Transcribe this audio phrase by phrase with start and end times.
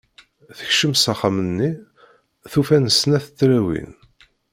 [0.57, 1.71] Tekcem s axxam-nni,
[2.51, 3.91] tufa-n snat tlawin.